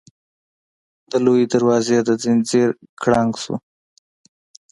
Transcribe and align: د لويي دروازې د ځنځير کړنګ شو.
د 1.09 1.11
لويي 1.25 1.45
دروازې 1.53 1.97
د 2.07 2.09
ځنځير 2.23 2.69
کړنګ 3.01 3.31
شو. 3.43 3.55